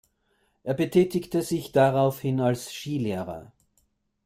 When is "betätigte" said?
0.73-1.43